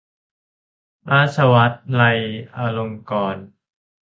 [1.09, 2.19] ราชภัฏวไลย
[2.55, 3.45] อลงกรณ์